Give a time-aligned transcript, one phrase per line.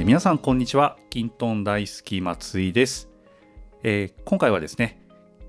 [0.00, 0.96] え皆さんこんにちは。
[1.10, 3.10] キントン大好き松井です。
[3.82, 4.98] えー今回はですね、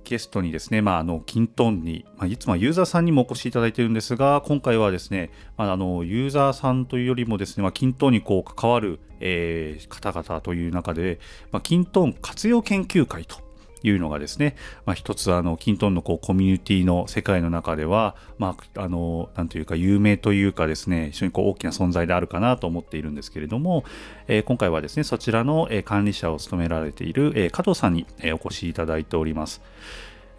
[0.03, 11.22] ゲストにですね、まあ、あの、キントンに、まあ、いつもはユーザーさんにもお越しいただいているんですが、今回はですね、まあ、あの、ユーザーさんというよりもですね、まあ、キントンにこう関わる、えー方々という中で、
[11.54, 13.37] まあ、キントン活用研究会と
[13.83, 14.55] いうのがですね、
[14.85, 23.84] まあ、一つあのキントンのこうコミュニティの世界の中では、まあ、あのなんというか有名というかですね非常にこう大きな存在であるかなと思っているんですけれども、
[24.27, 29.62] えー今回はですねそちらの、え管理者を務められている、えー加藤さんに、えお越しいただいております。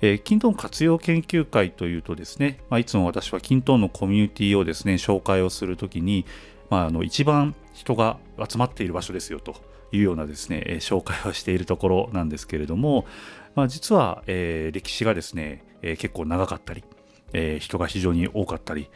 [0.02, 6.26] えー、キントン活用研究会というとですね、まあ、いつも私はキントンのコミュニティをですね紹介をするときに、
[6.70, 9.54] まあ、あの一番人が集まっている場所ですよと
[9.92, 13.06] いうようなですね、紹介をしているところなんですけれども、
[13.54, 16.82] まあ、実は、えー歴史がですね、えー結構長かったり、
[17.32, 18.88] えー人が非常に多かったり、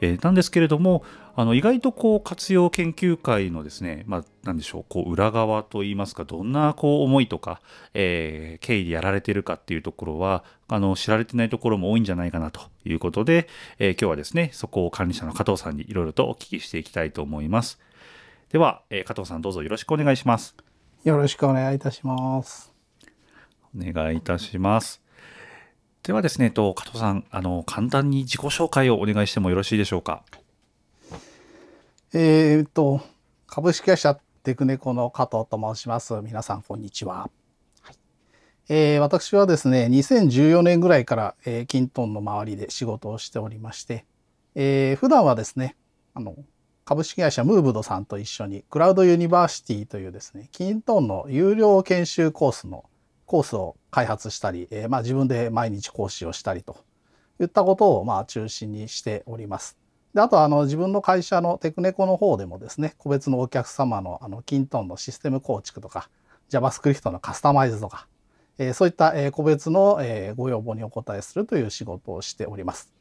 [0.00, 1.04] えーなんですけれども
[1.36, 7.60] あの意外とこう活用研究会のですね、まあ、なんでしょうこう裏側といいますかどんなこう思いとか、
[7.94, 17.78] えー経緯でやられてるかっていうところはあの知られてないところも多いんじゃないかなということで、えー今日はですねそこを管理者の加藤さんにいろいろとお聞きしていきたいと思います。
[18.50, 20.54] では、えー加藤さんどうぞよろしくお願いします
[21.04, 22.72] よろしくお願いいたします。
[23.76, 25.00] お願いいたします
[26.02, 30.24] ではですね、と加藤さんあの簡単に自己紹介をお願いしてもよろしいでしょうか？
[32.14, 33.02] えーっと、
[33.46, 36.14] 株式会社テクネコの加藤と申します。
[36.22, 37.28] 皆さん、こんにちは。
[37.82, 37.94] はい
[38.70, 44.06] えー私はですね、2014年ぐらいから、えー kintone の周りで仕事をしておりまして、
[44.54, 45.76] えー普段はですね、
[46.14, 46.34] あの、
[46.88, 52.86] 株式会社ムーブドさんと一緒に、 Cloud University というですね、 kintone の有料研修コースの
[53.26, 56.78] コースを開発したり、えーまあ、自分で毎日講師をしたりと
[57.42, 59.76] いったことをまあ中心にしております。
[60.14, 66.08] であとあの自分の会社のテクネコの方でもですね個別のお客様のあのキントンのシステム構築とか
[66.48, 68.08] JavaScript のカスタマイズとか、
[68.56, 70.00] えーそういった、個別の、
[70.36, 72.97] ご要望にお答えするという仕事をしております。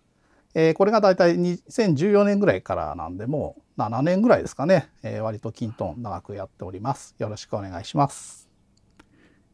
[0.53, 7.15] えーこれが大体2014年ぐらいからなんでもう7年ぐらいですかね、えー割とキントン長くやっております。
[7.19, 8.49] よろしくお願いします。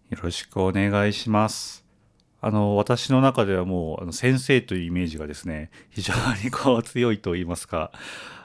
[0.10, 1.84] よろしくお願いします。
[2.46, 7.94] あの私の中ではもうあの先生というイメージがですね非常にこう強いと言いますか、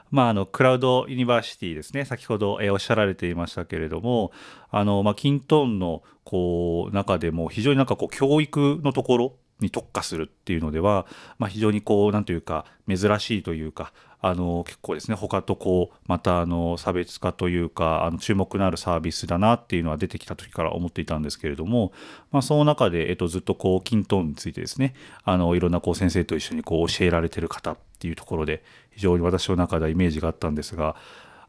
[0.09, 4.31] まあ、あのクラウドユニバーシティですね先ほど、えーおっしゃられていましたけれども
[4.69, 11.05] あの、まあ、キントンのこう中でも非常になんかこう教育のところに特化するっていうのでは、
[11.37, 21.93] まあ、非常にこうなんというか珍しいというかあの結構ですね他とこうまたあの差別化というかあの注目のあるサービスだなっていうのは出てきた時から思っていたんですけれども、
[22.31, 24.93] まあ、その中で、えっと、ずっとこうキントンについてですね
[25.23, 30.95] あのいろんなこう先生と一緒にこう教えられてる方っていうところで非常に私の中ではイメージがあったんですが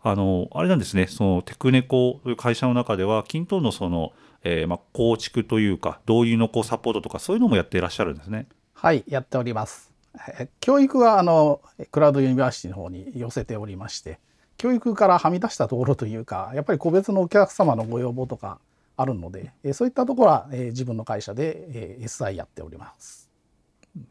[0.02, 4.12] あのあれなんですねそのテクネコという会社の中ではキントンのその、
[4.42, 8.46] えーまあ、構築というか導入のこうサポートとかそういうのもやっていらっしゃるんですね。
[8.72, 9.92] はい、やっております。
[10.38, 14.18] え教育はあのクラウドユニバーシティの方に寄せておりまして、
[14.56, 18.58] 教育からはみ出したところというか、やっぱり個別のお客様のご要望とか
[18.96, 23.30] あるので、えそういったところは、え自分の会社で、え SI やっております。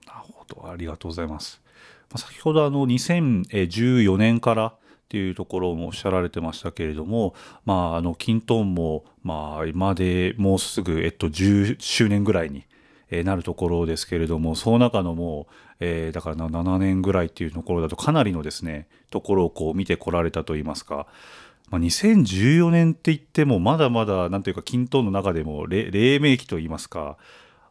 [0.08, 1.62] なるほど、ありがとうございます。
[2.10, 4.74] まあ先ほどあの2014年から
[5.10, 7.34] っていうところもおっしゃられてましたけれども、
[7.66, 12.64] まああのキントンもまあ今でもうすぐえっと10周年ぐらいに
[13.24, 21.08] なるところですけれども、その中のもう、えーだから7年ぐらいっていうところだとかなりのですねところをこう見てこられたといいますか。
[21.72, 27.18] まあ、2014年って言ってもまだまだなんというかキントンの中でも黎明期といいますか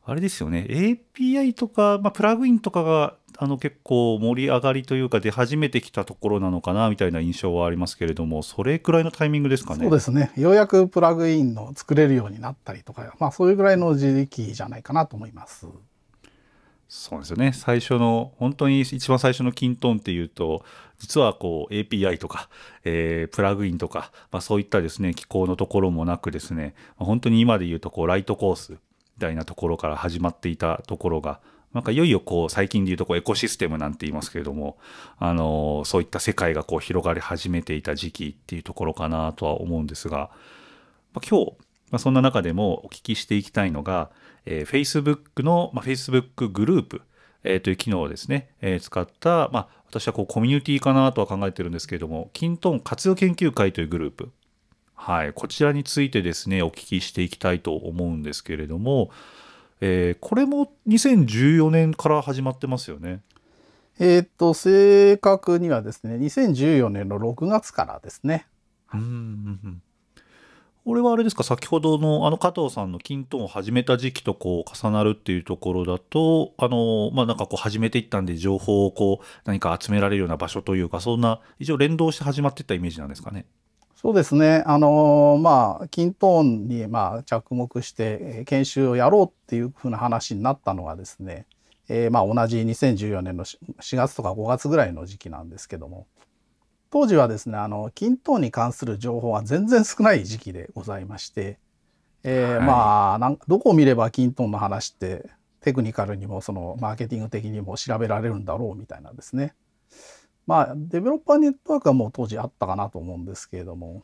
[0.04, 9.84] あれですよね API とか、まあ、プラグインとかがあの結構盛り上がりというか出始めてきたところなのかなみたいな印象はありますけれどもそれくらいのタイミングですかね。
[9.84, 10.32] そうですね。
[10.37, 15.69] ようやくプラグインの作れるようになったりとか、まあそういうぐらいの時期じゃないかなと思います。
[16.89, 20.65] そうですよね最初の本当に一番最初のキントンっていうと
[20.98, 22.48] 実はこう API とか、
[22.83, 28.78] えープラグインとか、まあ、そういったですね機構のところもなくですねまあ本当に今で言うとこうライトコースみ
[29.21, 31.41] たいなところから始まっていたところが
[31.74, 34.78] なんかいよいよこう最近で言うとこうエコシステムなんて言いますけれども、
[35.18, 40.30] あのそういった世界がこう広がり始めていた時期っていうところかなとは思うんですが、
[41.12, 41.53] まあ、今日、
[41.91, 44.10] まあ、そんな中でもお聞きしていきたいのが、
[44.47, 47.03] えー Facebook の、まあ、Facebook グループ、
[47.44, 54.30] えーという機能をですね、えー使った、まあ、私はこうコミュニティかなとは考えてるんですけれども、キントン活用研究会というグループ、
[54.94, 59.10] はい、こちらについてですね、お聞きしていきたいと思うんですけれども、
[59.80, 63.21] えーこれも2014年から始まってますよね。
[64.01, 68.47] えーっと、正確にはですね、2014年の6月からですね。
[68.95, 69.83] うんうんうん
[70.84, 71.42] これはあれですか？
[71.42, 83.45] 先ほどのあの加藤さんのキントンを始めた時期とこう重なるっていうところだとあのまあなんかこう始めていったんで情報をこう何か集められるような場所というかそんな一応連動して始まっていったイメージなんですかね？
[84.00, 84.62] そうですね。
[84.65, 91.47] あのまあ、キントーンに、まあ、着目して、研修をやろうっていうふうな話になったのがですね、
[91.89, 93.59] えー、まあ、同じ2014年の4
[93.97, 96.06] 月とか5月ぐらいの時期なんですけども、
[96.91, 101.59] 当時はですね、あの、キントーンに関する情報が全然少ない時期でございまして、
[102.22, 105.28] えー、はい、まあなんどこを見ればキントーンの話って
[105.60, 109.54] テクニカルにもそのマーケティング的にも調べられるんだろうみたいなですね
[110.48, 114.03] まあ、デベロッパーネットワークはもう当時あったかなと思うんですけれども、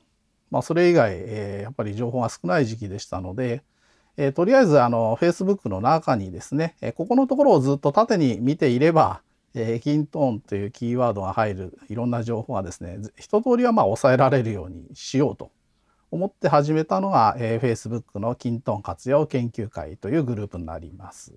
[0.51, 3.63] まあ、それ以外、えー、やっぱり情報が少ない時期でしたので、
[4.19, 9.23] えー、とりあえずあの Facebook の中にですね、えー、ここのところをずっと縦に見ていれば、
[9.55, 15.51] えー、キントーンというキーワードが入るいろんな情報がですね一通りはまあ抑えられるようにしようと
[16.11, 21.33] 思って始めたのが、えー、Facebook のキントーン活用研究会というグループになります。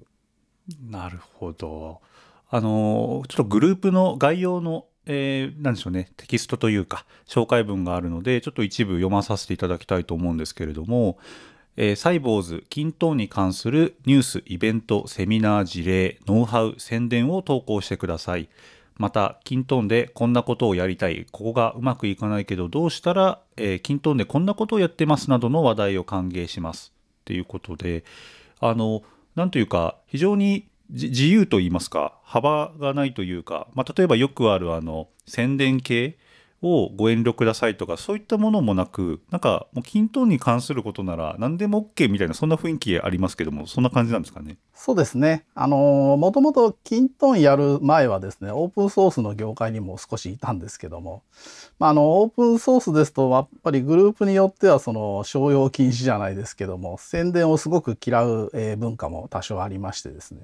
[0.86, 2.01] なるほど。
[2.50, 11.18] あのちょっとグループの概要のえー、でしょうね、テキストというか、紹介文があるので、ちょっと一部読まさせていただきたいと思うんですけれども、
[11.77, 18.50] えー、サイボーズ、キントーンに関するニュース、イベント、セミナー、事例、ノウハウ、宣伝を投稿してください。
[18.98, 26.92] また、キントーンでこんなことをやりたい、ここがうまくいかないけどどうしたら、えー、キントーンでこんなことをやってますなどの話題を歓迎します。
[27.24, 28.03] ということで、
[28.60, 29.03] あの、
[29.36, 36.18] なんというか、非常に自由と言いますか幅がないというか、まあ、例えばよくあるあの宣伝系
[36.62, 44.57] をご遠慮くださいとかそういったものもなくなんかもう均等に関することなら何でも OK みたいなそんな雰囲気ありますけどもそんな感じなんですかね？
[44.74, 45.45] そうですね。
[45.54, 51.21] あのもともと均等やる前はですねオープンソースの業界にも少しいたんですけども、
[51.77, 60.42] まあ、あのオープンソースですとやっぱりグループによってはその商用禁止じゃないですけども宣伝をすごく嫌う、え文化も多少ありましてですね。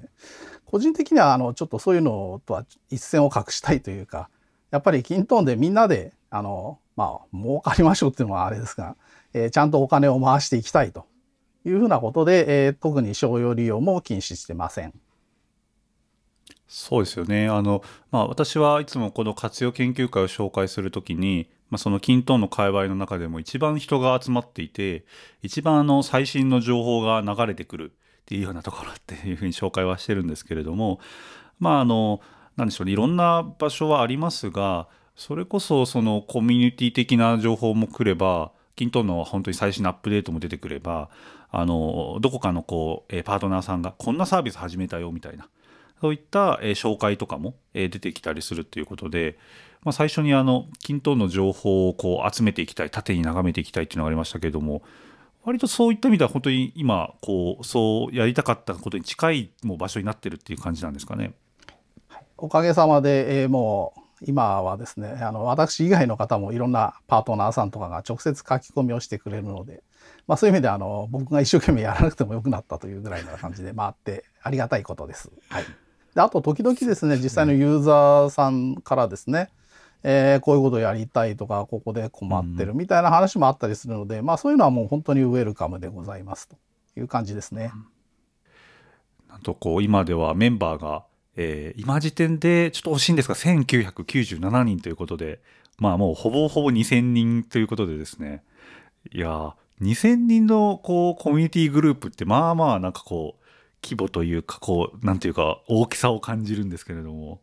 [0.66, 4.28] 個人的にはあのちょっとそういうのとは一線を画したいというか
[4.74, 8.96] やっぱり均等でみんなであのまあ儲かりましょうっていうのはあれですが、
[9.32, 11.06] えー、ちゃんとお金を回していきたいと
[11.64, 14.92] いうふうなことで、えー、特に商用利用も禁止してません。
[16.66, 25.04] そうですよねあの、まあ、私はいつもこの活用研究会を紹介するときに、まあ、その均等の界隈の中でも一番人が集まっていて
[25.40, 30.98] 一番あの最新の情報が流れてくるっていうようなところっていうふうに紹介はしてるんですけれども
[31.60, 32.20] まああの
[32.56, 41.08] なんでしょうねいろんな場所はありますがそれこそそのコミュニティ的な情報も来れば均等の本当に最新のアップデートも出てくれば
[41.50, 45.48] あのどこかのこうパートナーさんがこんなサービス始めたよみたいな
[46.00, 49.38] そういった紹介とかも出てきたりするっていうことで、
[49.84, 54.82] まあ、最初にあの均等の情報をこう集めていきたい縦に眺めていきたいっていうのがありましたけれども
[55.44, 61.34] 割とそういった意味では本当に今こうそうやりたかったことに近いもう場所になってるっていう感じなんですかね。
[62.44, 69.82] おかげさまで、えー、もう今はですねあの私以外の方もいろんなパートナーさんとかが直接書き込みをしてくれるので、
[70.26, 75.30] まあ、そういう意味であの僕が一生懸命やらなくてもよくなったというぐらいな感じで回ってありがたいことです。
[75.48, 75.64] はい、
[76.14, 79.48] であと時々ですね実際のユーザーさんからですね、
[80.02, 86.56] えー、こういうことやりたいとかここで困ってるみたいな話もあったりするので、うん、まあそういうのはもう本当にウェルカムでございますと
[86.94, 87.72] いう感じですね。
[89.30, 91.04] なんとこう今ではメンバーが
[91.36, 95.40] えー、今時点でちょっと惜しいんですが1997人ということで
[95.78, 98.42] まあもうほぼほぼ2000人ということでですね。
[99.12, 103.44] いや2000人のこうコミュニティグループってまあまあなんかこう
[103.82, 107.40] 規模というかこうなんていうか大きさを感じるんですけれども。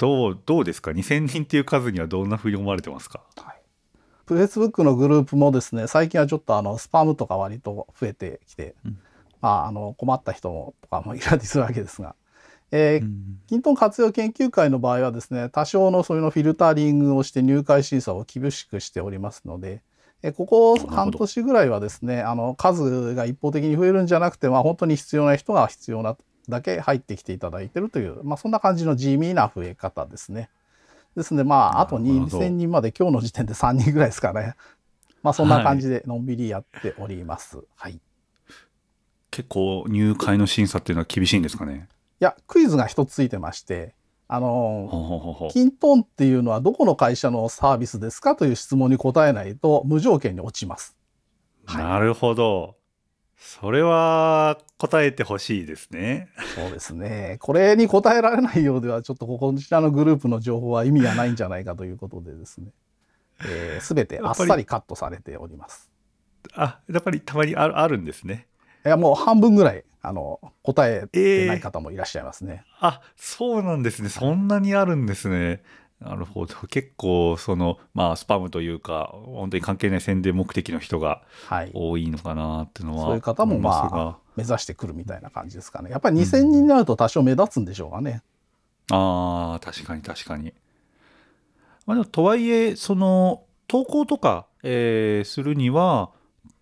[0.00, 3.60] どうどうですか？2000人っていう数にはどんなふうに思われてますか、はい、
[4.24, 8.98] フェイスブックのグループもですね最近はちょっとあのスパムとか割と増えてきて、うん、
[9.42, 12.14] まあ、あの困った人とかもいたりするわけですが
[12.72, 13.10] えー、
[13.48, 19.82] キントン活用研究会の場合はですね多少のそういうのフィルタリングをして入会審査を厳しくしておりますので、
[20.22, 26.16] えー、ここ半年ぐらいはですねあの数が一方的に増えるんじゃなくて、まあ、本当に必要な人が必要な
[26.48, 30.50] だけ入ってきていただいてるという、まあ、そんな感じの地味な増え方ですね。
[31.16, 34.54] ですねまああと2000人まで今日の時点で3人ぐらいですかね。
[35.22, 37.56] まあそんな感じでのんびりやっております。
[37.56, 38.00] はい、はい、
[39.30, 41.88] 結構入会の審査っていうのは厳しいんですかね？
[41.88, 43.94] いやクイズが一つついてまして
[44.28, 50.96] あのキントンっていうのはどこの会社のサービスですかという質問に答えないと無条件に落ちます。
[51.66, 52.76] はい、なるほど。
[53.36, 56.28] それは答えてほしいですね。
[56.54, 57.38] そうですね。
[57.40, 62.66] これに答えられないようではちょっとこちらのグループの情報は意味がないんじゃないかということでですね。
[63.40, 65.90] す、えー、べ、てあっさりカットされております。
[66.52, 68.46] あ、やっぱりたまにあるあるんですね。
[68.84, 72.64] いや、もう半分ぐらい、あの、答えてない方もいらっしゃいますね。
[72.80, 74.08] あ、そうなんですね。
[74.08, 75.62] そんなにあるんですね。
[76.00, 76.54] なるほど。
[76.68, 81.70] 結構、その、まあ、スパムというか、本当に関係ない宣伝目的の人がはい。
[81.74, 85.90] 多いのかなっていうのは、そういう方もまあ、目指してくるみたいな感じですかね。
[85.90, 88.22] やっぱり2000人になると多少目立つんでしょうかね。
[88.90, 90.54] ああ、確かに確かに。
[91.84, 96.10] まあ、でもとはいえ、その、投稿とか、えーするには、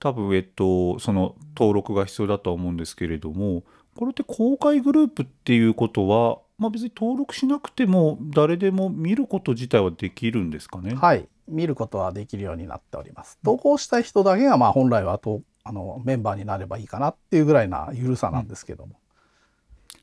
[0.00, 3.64] 多分、えっと、その、登録が必要だとは思うんですけれども、
[3.96, 10.94] これって公開グループっていうことは、まあ別に登録しなくても、誰でも見ること自体はできるんですかね？
[10.94, 11.28] はい。
[11.48, 13.38] 見ることはできるようになっております。
[13.44, 19.00] 投稿したい人だけが、まあ本来はとあのメンバーになればいいかなっていうぐらいな緩さなんですけども。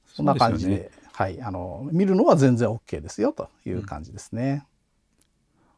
[0.07, 1.41] そんな感じで、はい。
[1.41, 4.65] あの、見るのは全然 OK ですよという感じですね。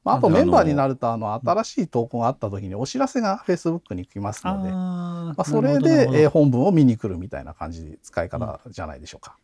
[0.07, 9.35] まあ、あとメンバーになると、あの、新しい投稿があった時にお知らせが Facebook に来ますので、まあそれでえー本文を見に来るみたいな感じで使い方じゃないでしょうか。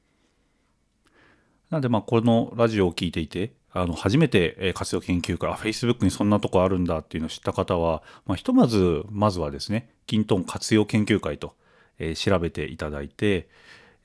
[1.69, 11.55] なんで、まあ、このラジオを聞いていて、あの初めてえー活用研究会、あ Facebook にそんなとこあるんだっていうのを知った方は、まあ、ひとまず、まずはですね、キントン活用研究会と、
[11.99, 13.49] えー調べていただいて、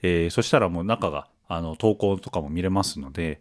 [0.02, 3.40] えーそしたらもう中があの投稿とかも見れますので、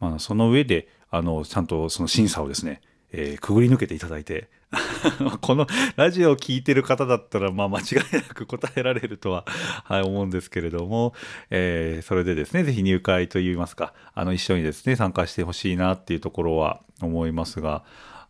[0.00, 2.80] まあ、その上であのちゃんとその審査をですね、
[3.12, 4.48] えーくぐり抜けていただいて
[5.40, 11.14] このラジオを聴いてる方だったら、まあ、間違いなく答えられるとは、はい、思うんですけれども、
[11.50, 17.84] えーそれでですねぜひ入会といいますかあの一緒にですね参加してほしいなっていうところは思いますが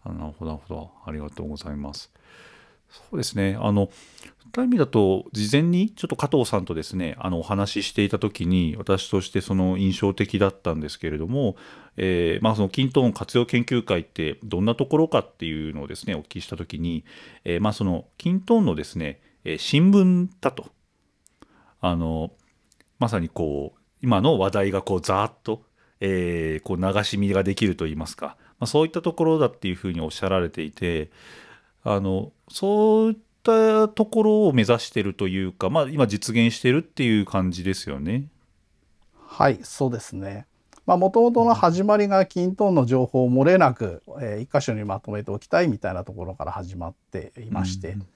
[0.05, 2.13] あのほどなるほどありがとうございます。
[2.91, 3.57] そうですね。
[3.61, 3.91] あの、
[4.55, 11.57] そういう意味だと、事前にちょっと加藤さんとですね、あの、お話ししていたときに、私としてその印象的だったんですけれども、
[11.97, 17.05] えーまあ、その、キントーン活用研究会ってどんなところかっていうのをですね、お聞きしたときに、
[17.45, 20.67] えーまあ、その、キントーンのですね、えー新聞だと。
[21.81, 22.33] あの、
[22.99, 25.63] まさにこう、今の話題がこう、ざーっと、
[26.01, 31.11] えーこう流し見ができるといいますか、まあ、そういったところだっていうふうにおっしゃられていて、
[31.85, 38.29] あのそういったところを目指してるというか、まあ、今実現してるっていう感じですよね。
[39.27, 40.47] はい、そうですね。
[40.87, 48.07] まあ、もともとの始まりがキントーンの情報を漏れなく、えー一箇所にまとめておきたいみたいなところから始まっていまして、うん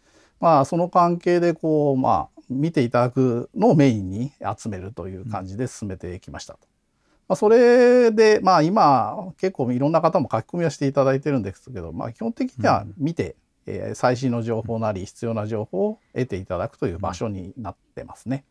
[0.42, 6.60] まあ、その関係でこう、まあ、見ていただくのをメインに集めるという感じで進めてきましたと。
[7.28, 18.44] まあ、それで、まあ、今結構いろんな方も書き込みはしていただいてるんですけど、まあ、基本的には見て、えー最新の情報なり必要な情報を得ていただくという場所になってますね。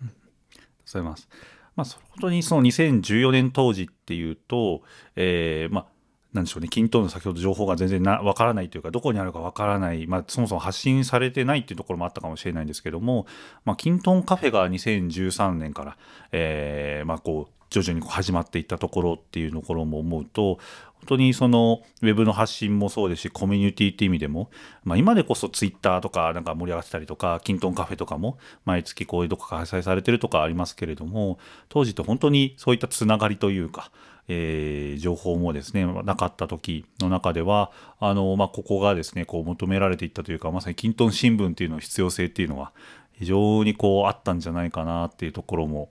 [0.00, 1.28] ございます。
[1.76, 4.82] まあ、そ本当にその2014年当時っていうと、
[5.14, 5.86] えーまあ、
[6.32, 6.44] なん。
[6.44, 12.66] でしょうね、均等の先ほど情報が全然なわからないというか、どこにあるかわからない、まあ、そもそも発信されてないっていうところもあったかもしれないん。
[12.66, 13.26] ですけども、
[13.64, 15.96] まあ、キントンカフェが2013年から、
[16.32, 20.58] えーまあ、こう徐々にこう始まっていったところっていうところも思うと、
[20.94, 24.50] 本当にそのウェブの発信もそうですし、コミュニティって意味でも、
[24.84, 33.90] まあ、今でこそツイッターとかなんか盛り上がってたりとか、キントンカフェとかも毎月こういうとこ開催されてるとかありますけれども、当時って本当にそういったつながりというか、
[34.28, 42.72] えー情報もですね、なかった時の中では、あの、まあ、ここがですね、こう求められていったというか、まさにキントン新聞っていうのの必要性っていうのは、
[43.12, 45.90] 非常にこうあったんじゃないかなっていうところも、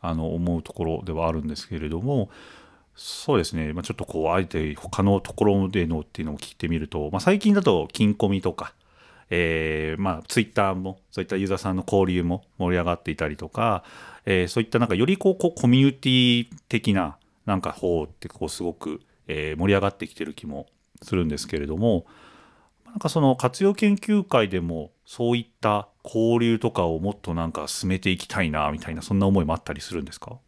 [0.00, 2.30] あの、思うところではあるんですけれども、
[2.96, 8.74] そうですね、まあ、ちょっとこう、あえて他のところでのっていうのを聞いてみると、まあ、最近だと、金コミとか、
[9.30, 13.84] えーまあ、ツイッターも、そういったユーザーさんの交流も盛り上がっていたりとか、
[14.26, 17.16] えーそういったなんかよりこうコミュニティ的な
[17.46, 20.66] なんか方ってこうすごく、えー盛り上がってきてる気も
[21.02, 22.06] するんですけれども、
[22.84, 30.38] なんかその活用研究会でもそういった交流とかをもっとなんか進めていきたいなみたいなそんな思いもあったりするんですか？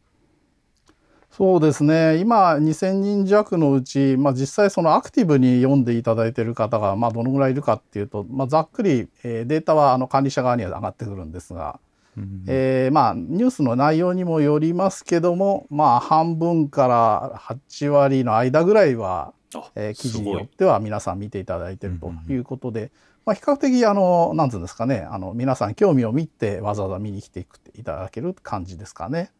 [1.32, 2.18] そうですね。
[2.18, 11.80] 今2,000人弱のうち、まあ、実際そのアクティブに読んでいただいている方が、まあ、どのぐらいいるかっていうと、まあ、ざっくり、えーデータはあの管理者側には上がってくるんですが、
[12.16, 22.32] うんえーまあ、ニュースの内容にもよりますけども、まあ、半分から8割の間ぐらいは、あえー記事によっては皆さん見ていただいているとうんうん。
[22.32, 22.92] いうことで、
[23.24, 25.06] まあ、比較的あのなんうんですかね。
[25.10, 29.30] あの皆さん興味を持ってわざわざ見に来ていただける感じですかね。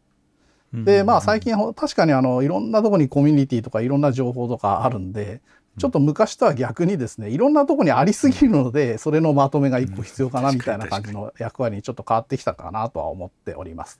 [0.73, 5.39] でまあ最近ほ確かにあのいろんなとこにコミュニティとかいろんな情報とかあるんで
[5.77, 13.99] ちょっと昔とは逆にですねいろんなとこにありすぎるのでそれのまとめが一個必要かなみたいな感じの役割にちょっと変わってきたかなとは思っております。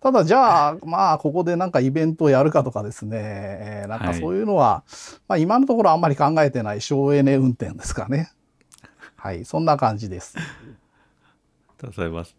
[0.00, 4.84] ただじゃあまあここでなんかイベントをやるかとかですね、えーなんかそういうのは、
[5.28, 8.30] まあ、今のところあんまり考えてない省エネ運転ですかね。
[9.20, 10.38] はい、そんな感じです。
[10.38, 10.48] ありが
[11.78, 12.34] とうございます。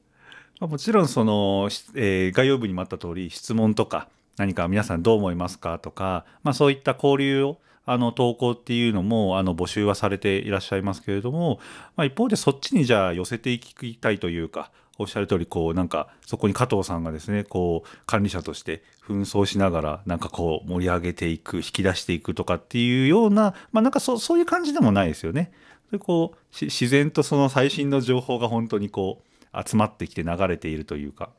[0.59, 4.07] まあ、もちろんその、えー概要文にもあった通り質問とか
[4.37, 11.59] 何か皆さんどう思いますかとか、まあ、そういった交流をあの投稿っていうのもあの募集はされていらっしゃいますけれども、
[11.95, 25.51] まあ、一方でそっちにじゃあ寄せていきたいというかおっしゃる通りこうなんかそこに加藤さんがですねこう管理者として紛争しながらなんかこう盛り上げていく引き出していくとかっていうようなまあなんかそそういう感じでもないですよね。
[25.91, 29.21] でこうし自然とその最新の情報が本当にこ
[29.53, 31.29] う集まってきて流れているというか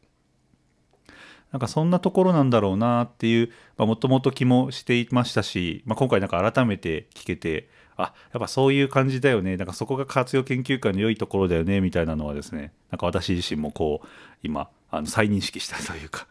[1.51, 14.07] なんかそんなところなんだろうなっていうもともと気もしていましたし、まあ、今回なんか改めて聞けてあやっぱそういう感じだよねなんかそこが活用研究会の良いところだよねみたいなのはですねなんか私自身もこう
[14.43, 16.27] 今あの再認識したというか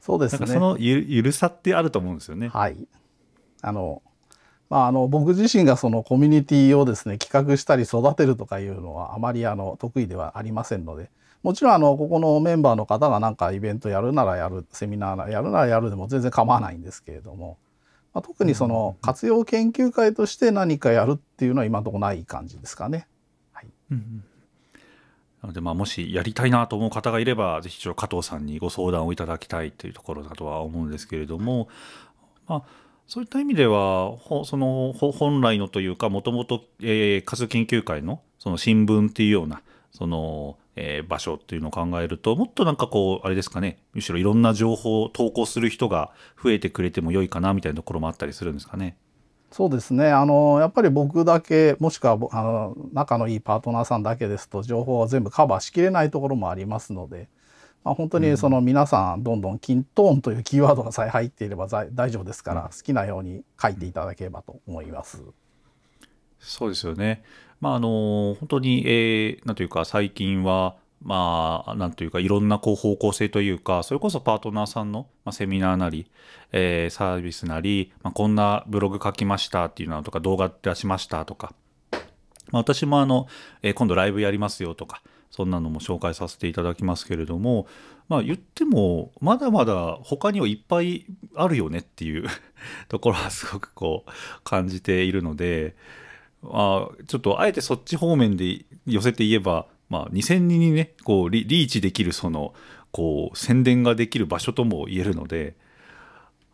[0.00, 0.38] そうですね。
[0.40, 2.48] なんかそのゆゆるさってあると思うんですよね。
[2.48, 2.86] はい。
[3.60, 4.02] あの、
[4.72, 11.10] まあ、あの僕自身がそのコミュニティをですね企画したり育てるとかいうのはあまりあの得意ではありませんので
[11.42, 17.58] もちろんあのここのメンバーの方が何かイベントやるならやるセミナーやるならやるでも全然構わないんですけれども、
[18.14, 23.06] まあ、特にその活用研究会として何かやるっていうのは今のところない感じですかね。
[23.52, 24.24] はい、うん
[25.42, 31.68] なので、まあ、もしやりたいなと思う方がいれば、ぜひ加藤さんにご相談をいただきたいというところだとは思うんですけれども、
[32.46, 36.60] まあ、そういった意味では、その本来のというか、もともと
[37.26, 48.96] 活動研究会のその新聞っていうような、その、えー場所っていうのを考えると、もっとなんかこう、あれですかね、むしろいろんな情報を投稿する人が増えてくれても良いかなみたいなところもあったりするんですかね。
[49.50, 57.28] そうですねあのやっぱり僕だけもしくはあの仲のいいパートナーさんだけですと情報を全部カバーしきれないところもありますので、
[57.84, 65.22] まあ、本当にその皆さんどんどん「キントーン」というキーワードがさえ入っていればざ大丈夫ですから好きなように書いていただければと思います。
[66.38, 67.22] そうですよね。
[67.60, 76.10] まああの本当に、えーなんというか最近はまあなんというかいろんなこう方向性というかそれこそパートナーさんの、まあ、セミナーなり、
[76.52, 81.54] えーサービスなり、まあ、こんなブログ書きましたっていうのとか動画出しましたとか、
[82.50, 83.26] まあ、私もあの、
[83.62, 87.66] えー今度ライブやりますよとかそんなのも紹介させていただきますけれども
[88.08, 92.28] まあ言ってもまだまだ他にはいっぱいあるよねっていう
[92.88, 94.10] ところはすごくこう
[94.44, 95.74] 感じているので。
[96.44, 102.52] あちょっとあえてそっち方面で寄せて言えば、まあ、2000人にねこうリリーチできるその
[102.90, 105.54] こう宣伝ができる場所とも言えるので、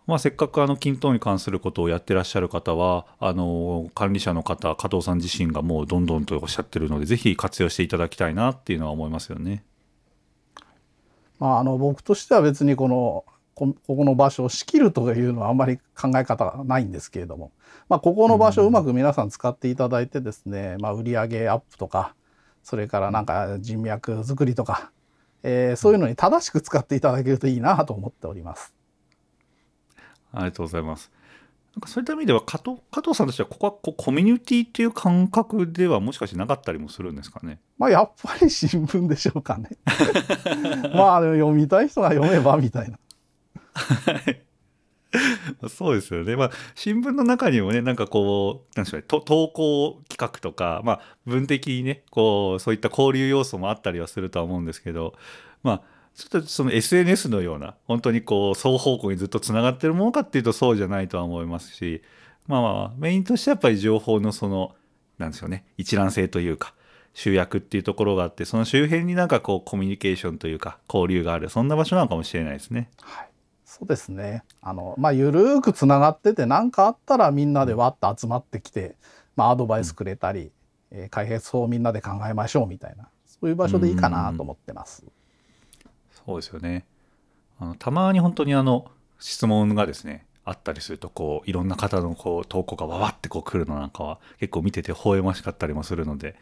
[0.08, 9.62] まあ、せっかくあの均等に関することをやってらっしゃる方はあの管理者の方加藤さん自身がもうどんどんとおっしゃってるのでぜひ活用していただきたいなっていうのは思いますよね。
[11.38, 17.52] まあ、あの僕としては別にこのここの場所を仕切るというのはあんまり考え方がないんですけれども、
[17.90, 21.18] まあ、ここの場所をうまく皆さん使っていただいてですね、まあ、売上
[21.50, 22.14] アップとか
[22.62, 24.90] それからなんか人脈作りとか、
[25.42, 28.77] えーそういうのに正しく使っていただけるといいなと思っております。
[30.32, 31.10] ありがとうございます。
[31.74, 37.60] なんかそういった意味では加藤加藤さんとしてはここはこうコミュニティっていう感覚ではもしかしてなかったりもするんですかね？
[37.78, 39.70] まあやっぱり新聞でしょうかね。
[40.94, 42.98] まあ読みたい人が読めばみたいな。
[45.68, 46.36] そうですよね。
[46.36, 55.14] まあ、新聞の中にもね、なんかこう、なんでしょうね、と投稿企画とか、まあ、文的にね、こう、そういった交流要素もあったりはするとは思うんですけど、
[55.62, 55.82] まあ、
[56.18, 62.02] ちょっとその SNS のような、本当にこう、双方向にずっとつながってるものかっていうとそうじゃないとは思いますし、
[62.48, 64.74] まあまあ、メインとしてはやっぱり情報のその、
[65.18, 66.74] なんでしょうね、一覧性というか、
[67.14, 72.90] 集約っていうところがあって、その周辺になんかこう、コミュニケーションというか、交流がある、そんな場所なのかもしれないですね。
[73.00, 73.28] はい、
[73.64, 74.42] そうですね。
[74.60, 78.96] あのまあゆるーくつながってて何かあったらみんなでわっと集まってきて、
[79.36, 80.50] まあアドバイスくれたり、
[80.90, 85.04] えー開発をみんなで考えましょうみたいなそういう場所でいいかなと思ってます。
[86.28, 86.84] そうですよね。
[87.58, 96.36] あのたまに本当にあの質問がですねあったりするとこういろんな方のこう投稿がわわってこう来るのなんかは結構見てて微笑ましかったりもするので、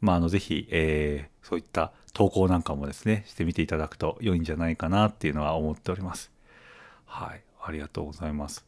[0.00, 6.30] まあ、あのぜひ、えーそういった投稿なんかもですねしてみていただくと良いんじゃないかなっていうのは思っております。
[7.04, 8.64] はい、ありがとうございます。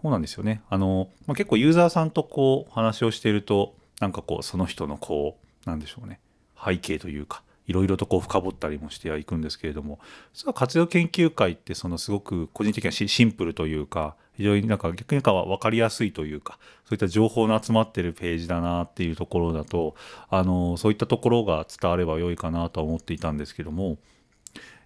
[0.00, 0.62] そうなんですよね。
[0.70, 6.20] あの、まあ、結構ユーザーさんとこう話をしていると、なんかこうその人のこう、なんでしょうね、
[6.64, 9.98] 背景というか、いろいろとこう深掘ったりもしてはいくんですけれども、
[10.32, 19.96] 実は活用研究会ってそのすごく個人的にはシンプルというか、非常になんか逆になんか分かりやすいというか、そういった情報の集まってるページだなっていうところだと、
[20.28, 23.96] あの、そういったところが伝われば良いかなとは思っていたんですけども、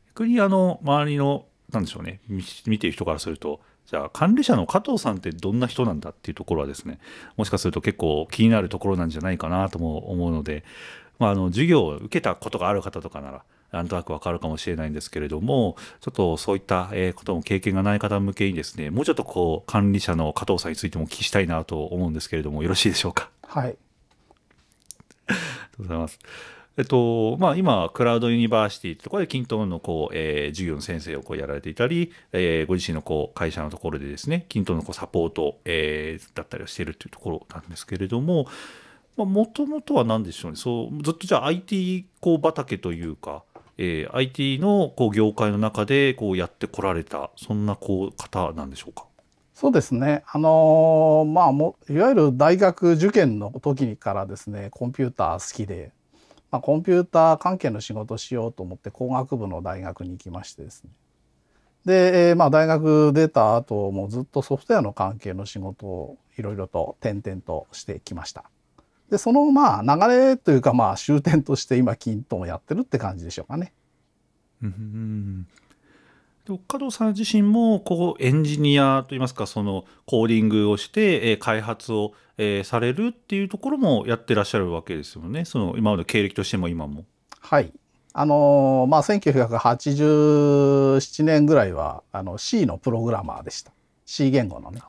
[0.08, 6.98] 逆にあの周りのなんでしょうね見てる人からするとじゃあ管理者の加藤さんってどんな人なんだっていうところはですね
[7.36, 10.64] もしかすると結構気になるところなんじゃないかなとも思うので、
[11.20, 23.30] まあ、あの授業を受けたことがある方とかならなんとなくわかるかもしれないんですけれどもちょっとそういったことも経験がない方向けにですねもうちょっとこう管理者の加藤さんについてもお聞きしたいなと思うんですけれどもよろしいでしょうか？
[23.46, 23.76] はい
[25.28, 26.18] ありがとうございます。
[26.76, 38.46] えっとまあ、今、クラウドユニバーシティというところで、均等のこう、えー、授業の先生をこうやられていたり、えー、ご自身のこう会社のところでですね、均等のこうサポート、えー、だったりをしているというところなんですけれども、
[39.24, 43.42] もともとは何でしょうね、そうずっとじゃあ IT こう畑というか、
[43.78, 49.06] えー、IT のこう業界の中でこうやってこられた、そんなこう方なんでしょうか？
[49.54, 50.22] そうですね。
[50.26, 55.92] あのー、まあもいわゆる大学受験の時からですね、コンピューター好きで、
[56.50, 60.90] まあ、コンピューター関係の仕事しようと思って工学部の大学に行きましてですね。
[61.84, 68.44] で、えー、まあ大学出た後もずっとソフトウェアの関係の仕事をいろいろと転々としてきました。
[69.10, 73.72] で、そのまあ流れというかまあ終点として今、キントンをやってるって感じでしょうかね。
[74.62, 75.46] うん
[76.68, 87.04] 加藤さん自身もこうエンジニアといいますかそのコーディングをして、え開発を、えされるっていうところもやってらっしゃるわけですよねその今まで経歴としても今も。
[87.38, 87.70] はい
[88.12, 93.70] あのまあ1987年ぐらいはあの C のプログラマーでした
[94.06, 94.80] C 言語のね。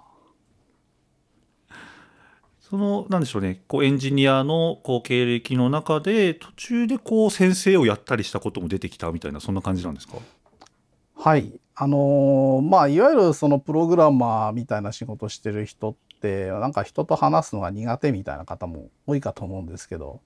[2.72, 3.60] そのなんでしょうね。
[3.68, 10.14] こうエンジニアのこう経歴の中で途中でこう先生をやったりしたことも出てきたみたいなそんな感じなんですか？
[11.18, 11.60] はい。
[11.76, 20.22] あのまあいわゆるそのプログラマーみたいな仕事してる人ってなんか人と話すのが苦手みたいな方も多いかと思うんですけど、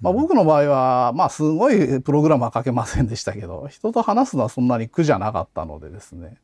[0.00, 6.38] まあ、僕の場合はまあすごいプログラマー書けませんでしたけど人と話すのはそんなに苦じゃなかったのでですね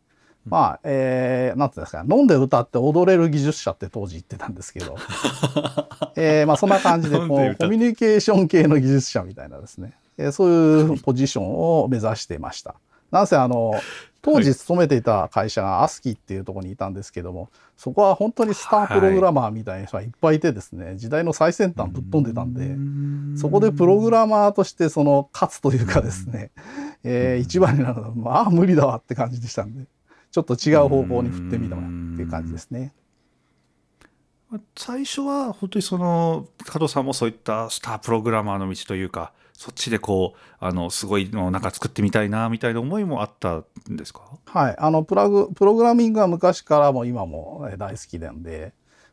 [0.47, 4.97] まあ、えー、なんていうんですか、飲んで歌って踊れる技術者って当時言ってたんですけど、
[6.17, 7.35] えー、まあそんな感じで、こう、コ
[7.69, 12.75] ミュニケーション系の技術者みたいなですね、えー、そういうポジションを目指していました。
[13.11, 13.75] なんせあの、
[14.23, 26.53] 当時勤めていた会社がアスキっていうところにいたんですけども、そこは本当にスタープログラマーみたいな人がいっぱいいてですね、時代の最先端ぶっ飛んでたんで、そこでプログラマーとしてその勝つというかですね、
[27.03, 29.87] えー、一番になるのは、まあ無理だわって感じでしたんで、
[30.33, 32.93] ちょっと違う方向に振ってみたっていう感じですね。
[34.77, 44.21] 最初は本当にその加藤さんもそういったスタープログラマーの道というかそっちでこうあのすごいのなんか作ってみたいなみたいな思いもあったんですか？
[44.45, 44.77] はい。
[44.79, 48.73] あのプラグプログラミングは昔からも今も大好きなんで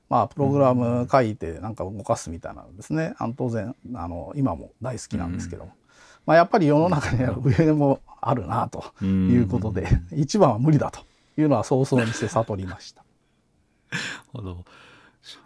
[0.10, 5.70] まあプログラム書いてなんか動かすみたいなのですね、あの当然あの今も大好きなんですけど、
[6.26, 11.00] まあ、やっぱり世の中には上もあるなということで、一番は無理だと
[11.42, 13.04] いうのは早々にして悟りました。
[13.92, 14.66] なるほど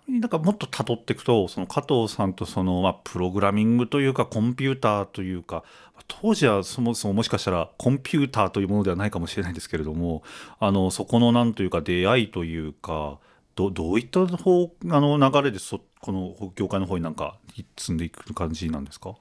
[0.07, 5.63] なんかもっと辿っていくとその加藤さんとその、まあ、プログラミングというかコンピューターというか
[6.07, 10.21] 当時はそもそももしかしたらコンピューターというものではないかもしれないんですけれども
[10.59, 13.17] あのそこのなんというか出会いというか
[13.55, 17.37] どどういった方あの流れでそこの業界の方になんか
[17.77, 19.15] 進んでいく感じなんですか？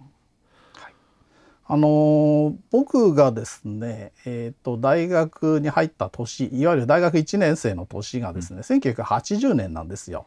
[1.65, 10.27] あの僕がですね、えーと、大学に入った年いわゆる大学1年生の年がですね、うん、1980年なんですよ。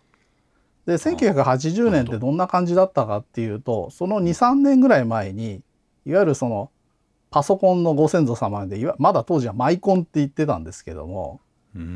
[0.85, 5.61] で1980年ってどんな感じだったかっていうとその23年ぐらい前に
[6.05, 6.69] いわゆるその
[7.31, 11.41] パソコンのご先祖様でまだ当時はマイコンって言ってたんですけども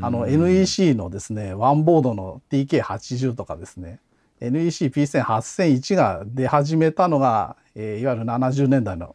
[0.02, 4.00] あの NEC のですねワンボードの TK80 とかですね
[4.40, 9.14] NECP18001 が出始めたのが、えー、いわゆる70年代の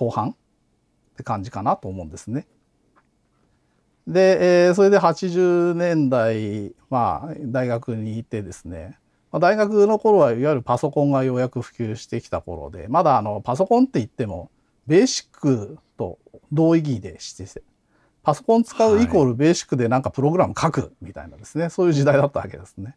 [0.00, 0.34] 後半っ
[1.18, 2.46] て感じかなと思うんですね。
[4.06, 8.98] で、えー、それで80年代、まあ、大学にいてですね、
[9.30, 14.50] まあ、大学の頃はいわゆるパソコンがようやく普及してきた頃で、まだあのパソコンって言っても、
[14.86, 16.18] ベーシックと
[16.50, 17.62] 同意義でして、
[18.22, 22.96] パソコン使うイコールベーシックでなんかプログラム書くみたいなですね、そういう時代だったわけですね。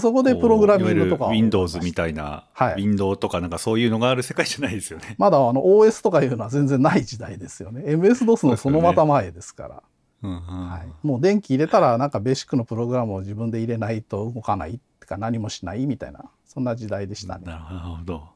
[0.00, 1.28] そこでプログラミングとか。
[1.28, 5.14] Windows みたいな、はい、Windows とかなんかそういうのがある世界じゃないですよね。
[5.18, 7.82] まだあの OS とかいうのは全然ない時代ですよね。
[7.86, 9.82] MS-DOS のそのまた前ですから。
[10.26, 17.44] はい、もう電気入れたらなんかベーシックのプログラムを自分で入れないと動かないってか何もしないみたいなそんな時代でしたね。
[17.44, 18.28] なるほど。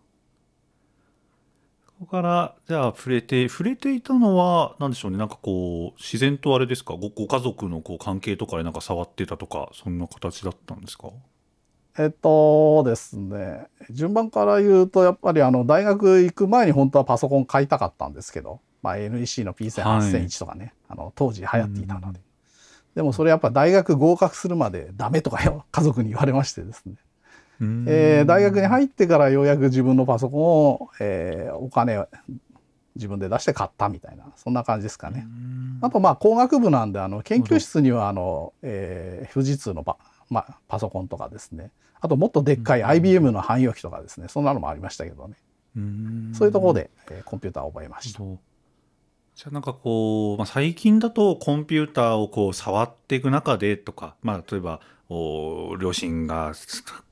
[1.87, 6.93] そこからじゃあ触れて触れていたのは何でしょうねなんかこう自然とあれですか？
[6.93, 11.09] ごご家族のこう関係とかでなんか触ってたとかそんな形だったんですか？
[11.99, 22.21] えっとですね順番から言うとやっぱりあの大学行く前に本当はパソコン買いたかったんですけど、まあ、NEC の P18001 とかね、はい、あの当時流行っていたので。
[22.95, 26.97] でもそれやっぱ大学合格するまでダメとかよ 家族に言われましてですね、
[27.87, 32.09] えー、大学に入ってからようやく自分のパソコンを、えー、お金
[32.97, 35.29] 自分で出して買ったみたいなそんな感じですかね。
[35.81, 39.97] あとまあ工学部なんであの研究室にはあの、えー、富士通のパ,、
[40.29, 44.29] まあ、パソコンとかですねあともっとでっかい IBM の汎用機とかですね。
[44.29, 45.37] そんなのもありましたけどね。
[46.35, 48.21] そういうところで、えー、コンピューターを覚えました。
[48.21, 56.53] じゃあなんかこう、まあ、最近だとコンピューターをこう触っていく中でとか、まあ、例えばお両親が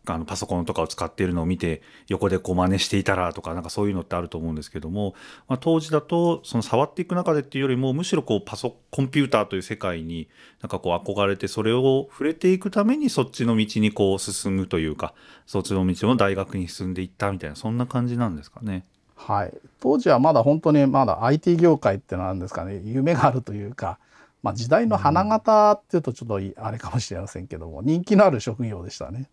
[0.05, 5.15] あのパソコンとかを使っているのを見て横でこう真似していたらとかなんかそういうのってあると思うんですけども、
[5.49, 10.29] まあ、当時だとその触っていく中でっていうよりもむしろこうパソコンピューターという世界に
[10.61, 15.15] なんかこう憧れてそれを触れていくためにそっちの道にこう進むというか
[15.47, 18.85] そっちの道の大学に進んでいったみたいなそんな感じなんですかね。
[19.17, 23.99] はい、当時はまだ本当にまだ IT 業界ってなんですかね夢があるというか、
[24.47, 29.29] まあ、時代の花形っていうとちょっとあれかもしれませんけども人気のある職業でしたね。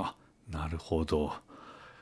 [0.00, 0.16] あ
[0.50, 1.32] なるほど。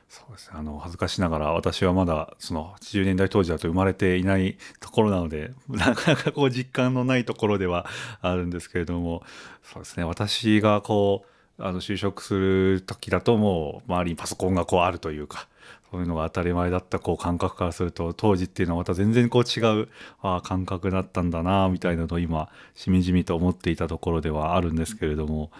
[0.09, 7.85] そうですねあの恥ずかしながら私はまだその80年代当時だと生まれていないところなので なかなかこう実感のないところでは
[8.21, 9.21] あるんですけれども
[9.61, 11.25] そうですね私がこ
[11.59, 15.47] うあの就職する時だともう周りにパソコンがこうあるというか
[15.95, 19.87] そういうのが当たり前だったこう感覚からすると当時っていうのはまた全然こう違う
[20.21, 25.51] あ感覚だったんだなみたいなのを今しみじみと思っていたところではあるんですけれども。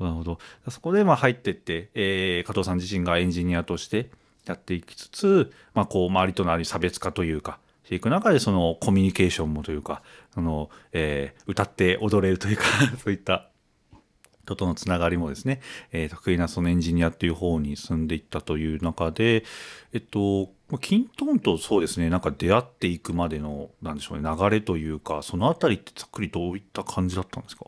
[0.00, 0.38] なるほど。
[0.68, 4.10] そこでま入ってって、えー、加藤さん自身がエンジニアとして
[4.46, 10.02] やっていきつつ、まあ、こう周りとの差別化というかしていく中でそのコミュニケーションもというか
[10.32, 12.62] その、えー、歌って踊れるというか
[13.02, 13.50] そういった
[14.48, 15.60] 人とのつながりもですね、
[15.92, 19.44] えー、得意なそのエンジニアっていう方に進んでいったという中で、
[19.92, 20.48] えっと、
[20.80, 27.66] キントーンとそうですね、なんか出会っていくまでの、なんでしょうね、流れというか、そのあたりってざっくりどういった感じだったんですか？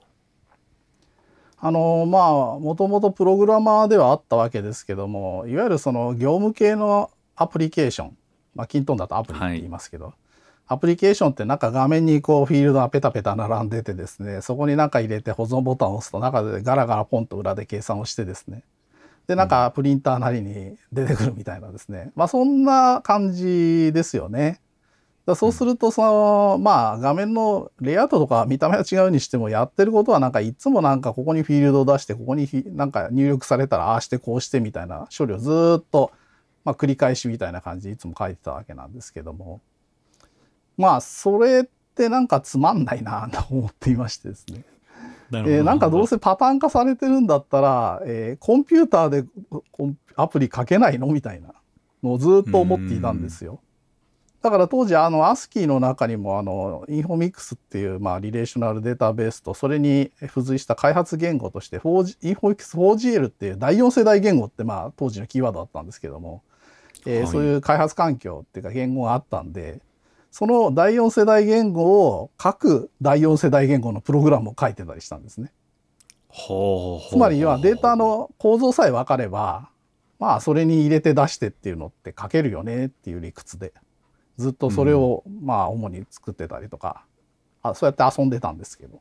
[1.62, 2.18] あのま
[2.56, 8.16] あもともとプログラマーではあったわけですけどもいわゆるその業務系のアプリケーション
[8.54, 10.14] まあキントンだとアプリって言いますけど、はい
[10.72, 18.62] アプリケーションってなんか画面にこうフィールドがペタペタ並んでてですねそこになんか入れて保存ボタンを押すと中でガラガラポンと裏で計算をしてですね
[19.26, 22.10] でなんかプリンターなりに出てくるみたいなですね。
[22.16, 24.60] まあそんな感じですよね。
[25.26, 36.10] だそうするとそのまあ画面のレイアウトとか見た目は違うにしてもやってることはなんかいつもなんかここにフィールドを出してここになんか入力されたらああしてこうしてみたいな処理をずっと
[36.64, 39.60] まあ繰り返しみたいな感じでいつも書いてたわけなんですけども
[40.76, 44.64] まあそれってなんかつまんないなと思っていましてですね。
[45.30, 49.24] なえー、なんかどうせパターン化されてるんだったら、えー、コンピューターで
[50.16, 51.54] アプリ書けないのみたいな
[52.02, 53.60] のをずっと思っていたんですよ。
[54.42, 66.42] だから当時あの ASCII の中にもあのインフォミックスっていうまあリレーショナルデータベースとそれに付随した開発言語として 4G インフォミックス 4GL っていう第4世代言語ってまあ当時のキーワードだったんですけども、
[67.04, 69.82] えー、そういう開発環境っていうか言語があったんで
[70.30, 75.52] その第4世代言語を各第4世代言語のプログラムを書いてたりしたんですね。
[77.10, 79.68] つまりはデータの構造さえ分かれば
[80.20, 83.72] まあそれに入れて出してっていうのって書けるよねっていう理屈で
[84.36, 87.04] ずっとそれをまあ主に作ってたりとか、
[87.62, 89.00] あそうやって遊んでたんですけど。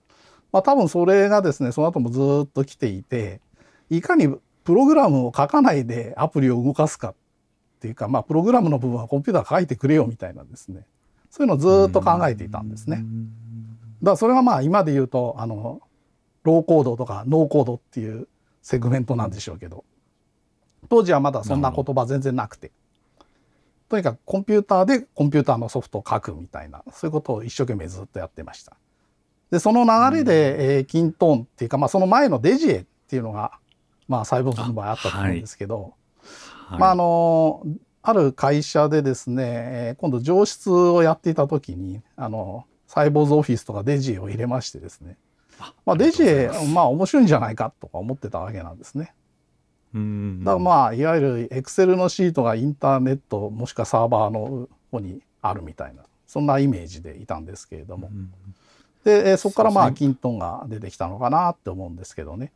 [0.52, 3.42] まあ多分それがですねその後もずっと来ていて
[3.90, 7.16] いかにプログラムを書かないでアプリを動かすかっ
[7.80, 10.86] ていうかまあプログラムの部分はコンピューターが書いてくれよみたいなですね
[11.30, 12.98] そういうのをずっと考えていたんですね。
[12.98, 15.82] だからそれがまあ今で言うとあの
[16.44, 18.28] ローコードとかノーコードっていう
[18.62, 19.84] セグメントなんでしょうけど。
[20.88, 22.72] 当時はまだそんな言葉全然なくて。
[23.90, 28.78] とにかくコンピューターでコンピューターのソフトを書くみたいなそういうことを一生懸命ずっとやってました。
[29.50, 33.54] でその流れで、えー、キントーンっていうか、まあ、その前のデジエっていうのが、
[34.08, 35.94] まあ、サイボーズの場合あったと思うんですけど、
[36.68, 37.64] はい、まああの
[38.10, 45.18] ある会社でですね、今度上質をやっていた時に、あの、サイボーズオフィスとかデジエを入れましてですね、
[45.86, 49.14] まあ、デジエ、まあ面白いんじゃないかとか思ってたわけなんですね。
[49.94, 58.12] うんだからまあいわゆるエクセルのシートがインターネットもしくはサーバーの方にあるみたいなそんなイメージでいたんですけれども、
[59.04, 62.52] でそこからまあキントンが出てきたのかなって思うんですけどね、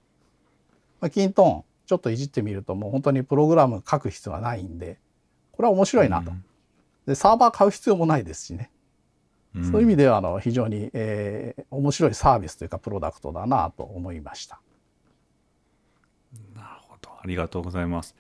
[1.02, 5.00] まあ、キントンちょっといじってみるともう本当にプログラム書く必要はないんでこ
[5.64, 6.32] れは面白いなと。
[7.06, 8.70] でサーバー買う必要もないですしね。
[9.56, 14.60] そういう意味ではあの非常に、えー、面白いサービスというかプロダクトだなと思いました。
[16.56, 18.16] なるほどありがとうございます。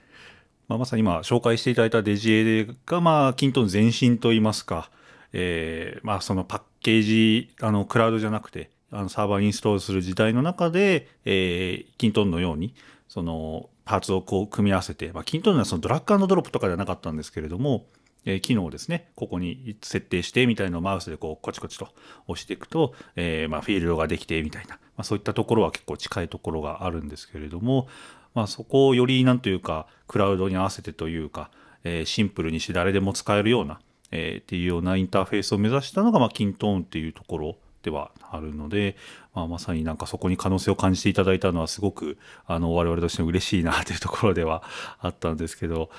[0.67, 4.89] まあ、まさに今紹介していただいたデジエが、まあ、キントン前身といいますか、
[5.33, 12.75] えーまあ、そのパッケージあのクラウドじゃなくてあのサーバーインストールする時代の中で、えー、キントンのように
[13.09, 17.85] そのパーツをこう組み合わせて、まあ、キントンはそのドラッグドロップとかではなかったんですけれども、
[18.25, 21.89] えー、機能をですねここに設定してみたいなのをマウスでこうコチコチと
[22.27, 27.87] 押していくと、えー、まあ、フィールドができてみたいな、まあ、そういったところは結構近いところがあるんですけれども、
[28.33, 31.51] まあ、そこをよりなんというかクラウドに合わせてというか、
[31.83, 33.79] えー、シンプルにして誰でも使えるような、
[34.11, 38.95] え、っていうようなインターフェースを目指したのが、まあ、キントーンっていうところではあるので、
[39.35, 42.17] まあ、まさになんかそこに可能性を感じていただいたのはすごく
[42.47, 44.63] あの我々としても嬉しいなというところでは
[44.99, 45.89] あったんですけど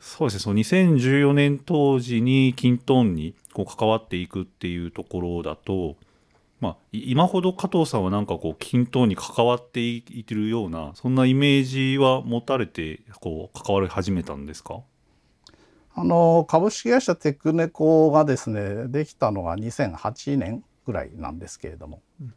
[0.00, 5.96] そうですねその2014年当時にキントーンにこう関わっていくっていうところだと、
[6.60, 14.80] まあ、今ほど加藤さんはなんかこうキントーンに関わっていってるようなそんなイメージは持たれてこう関わり始めたんですか？
[15.98, 22.34] あの株式会社テクネコがですねできたのが2008年ぐらいなんですけれども、うん、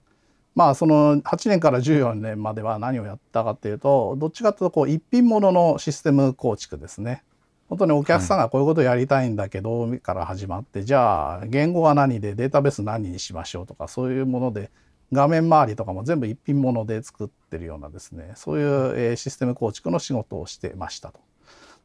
[0.56, 7.24] まあその8年から14年までは何をやったかっていうとどっちかというとこう一品物のシステム構築ですね。
[7.70, 14.72] 本当にお客さんがこういうことをやりたいんだけど、はい、から始まってじゃあ言語は何でデータベース何にしましょうとかそういうもので
[15.12, 21.20] 画面周りとかも全部一品物で作ってるようなですねそういうシステム構築の仕事をしてましたと。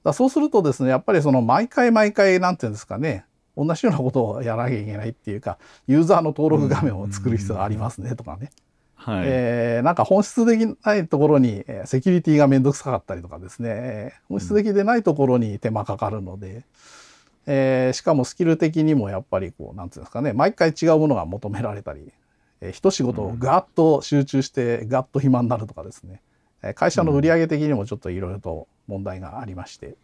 [0.04, 3.24] だそうするとですねやっぱりその毎回毎回何て言うんですかね
[3.56, 8.50] 同じようなことをやらなきゃいけないっていうかユーザーの登録画面を作る必要がありますねとかね。
[8.96, 14.14] はい、えー、なんか本質的ないところにセキュリティが面倒くさかったりとかですね。
[14.28, 16.64] 本質的でないところに手間かかるので、
[17.46, 20.32] えー、しかもスキル的にもやっぱりこうなんていうんですかね。
[20.32, 22.12] 毎回違うものが求められたり、
[22.62, 26.22] えー、一仕事をガッと集中してガッと暇になるとかですね。
[26.74, 29.96] 会社の売上的にもちょっといろいろと問題がありまして、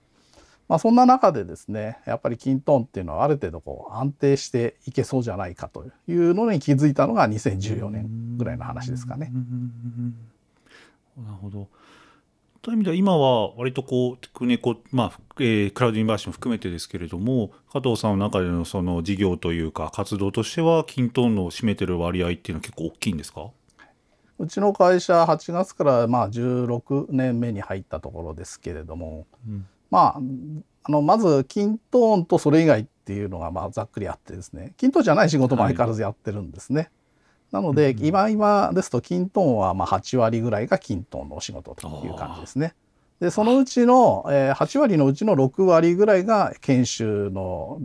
[0.70, 9.32] まあ、そんな中でですねやっぱり kintone っていうのはある程度こう安定していけそうじゃないかというのに気づいたのが2014年ぐらいの話ですかね。
[11.16, 11.66] なるほど
[12.62, 23.50] という意味では今は割とこうテクネコ、まあえー、 Cloud University も含めてですけれども加藤さんの中でのその事業というか活動としては kintone の占めてる割合っていうのは結構大きいんですか
[24.38, 30.20] うちの会社8月からまあ16年目に入ったところですけれども、うん、まあ、
[30.84, 34.74] あのまず均等とそれ以外っていうのがまあざっくりあってですね。
[34.76, 36.80] 均等じゃない仕事も相変わらずやってるんですね。
[36.80, 36.90] はい、
[37.52, 42.74] なので、うん、今今ですと均等はまあ8割ぐらいが均等のお仕事という感じですね。
[43.20, 47.82] でそのうちの、えー、8割のうちの6割ぐらいが研修の、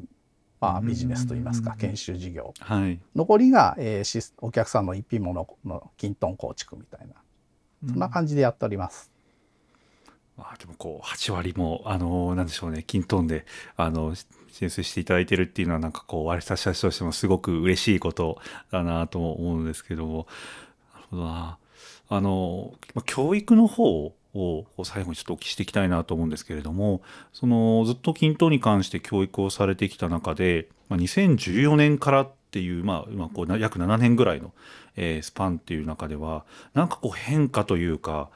[0.61, 7.15] まあ、ビジネスといいますか研修事業、はい、残りが、えー、お客さんの一品物の均等構築みたいな。
[7.87, 9.11] そんな感じでやっております。
[10.37, 13.45] まあ、でもこう8割もあのなんでしょうね均等で
[13.77, 14.13] あの
[14.51, 18.39] 申請していただいてるっていうのはなんかこう割り差しとしてもすごく嬉しいこと
[18.71, 20.27] だなと思うんですけども。
[20.93, 21.57] なるほどな
[22.07, 22.73] あの
[23.05, 27.01] 教育の方を最後にちょっとお聞きしていきたいなと思うんですけれども
[27.33, 34.53] そのずっと均等に関して教育をされてきた中で、まあ、2014年からっていう、まあ、今こう約7年ぐらいの、
[34.97, 38.29] えー、スパンっていう中ではなんかこう変化というか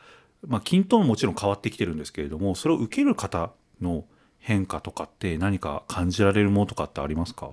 [0.47, 4.05] まあ、 kintone ももちろん変わってきてるんですけれどもそれを受ける方の
[4.37, 7.49] 変化とかって何か感じられるものとかってありますか？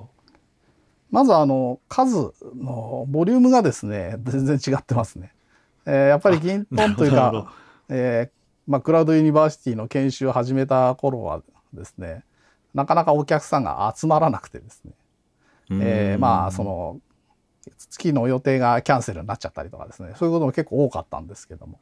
[1.10, 5.32] まずあの数のボリュームがですね全然違ってますね。
[5.84, 7.52] えー、やっぱり kintone というか、
[7.88, 8.30] えー
[8.66, 12.24] まあ、 Cloud University の研修を始めた頃はですね
[12.74, 14.92] なかなかお客さんが集まらなくてですね、
[15.70, 17.00] えー、まあその
[17.78, 20.12] 月の予定がキャンセルになっちゃったりとかですね。
[20.16, 21.80] そういうことも結構多かったんですけども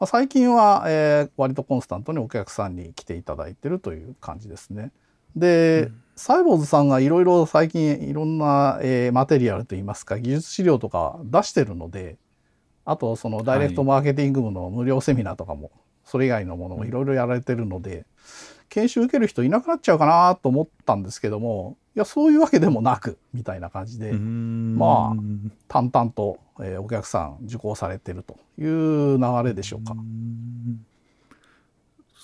[0.00, 4.92] まあ、最近は、えー、割とコンスタントにお客さんに来ていただいてるという感じですね。
[5.36, 12.16] で、うん、サイボーズさんがいろいろ最近いろんな、えー、マテリアルといいますか技術資料とか出してるので
[12.84, 15.70] あとそのダイレクトマーケティング部の無料セミナーとかも、
[16.04, 18.04] それ以外のものもいろいろやられてるので、
[18.68, 25.16] 研修受ける人いなくなっちゃうかなと思ったんですけどもいやそういうわけでもなくみたいな感じでまあ
[25.66, 29.94] 淡々と、えー、お客さん受講されてるという流れでしょうか。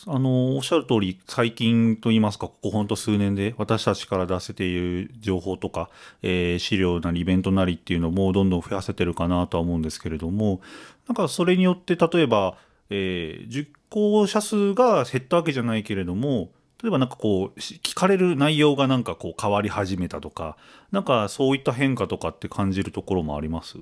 [0.09, 5.89] あのおっしゃる通り最近といいますかここほんと数年で私たちから出せている情報とか、
[6.23, 10.61] えー、資料なりイベントなりっていうのもどんどん増やせてるかなとは思うんですけれども
[11.09, 12.57] なんかそれによって例えば、
[12.91, 16.51] えー、受講者数が減ったわけじゃないけれども
[16.83, 20.57] 例えばなんかこう聞かれる内容がなんかこう変わり始めたとか
[20.93, 23.79] なんかそういった変化とかって感じるところもあります？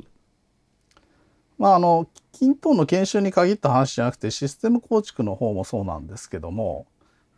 [1.58, 6.86] まああの均等の研修に限った話じゃなくてシステム構築の方もそうなんですけども、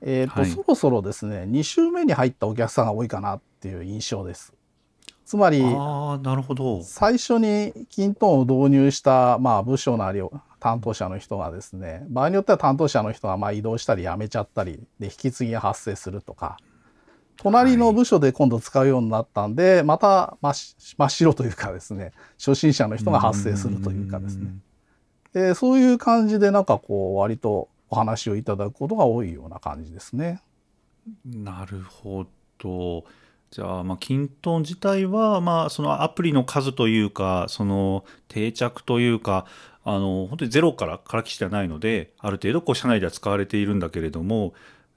[0.00, 4.52] えーと、はい、そろそろですね2週目に入ったお客さんが多いかなっていう印象です。
[5.24, 6.82] つまりああなるほど。
[6.82, 16.56] 最初にキントンを導入した、まあ、部署なりを担当者の人がですね場合によっては担当者の人がまあ移動したり辞めちゃったりで引き継ぎが発生するとか
[17.36, 24.52] 隣の部署で今度使うようになったんで、また真っ真っ白というかですね初心者の人が発生するというかですね
[25.34, 30.40] でそういう感じでなんかこう割とお話をいただくことが多いような感じですね。
[31.24, 32.26] なるほ
[32.58, 33.04] ど。
[33.50, 39.46] じゃあ、まあ、キントン自体は、まあ、そのアプリの数というか、その定着というか、
[39.88, 44.52] あの、本当にゼロからからきしではないので、ある程度、こう、社内では使われているんだけれども、